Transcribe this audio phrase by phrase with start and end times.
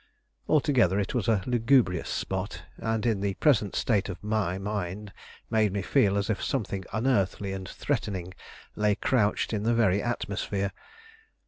[0.49, 5.13] Altogether it was a lugubrious spot, and in the present state of my mind
[5.51, 8.33] made me feel as if something unearthly and threatening
[8.75, 10.71] lay crouched in the very atmosphere.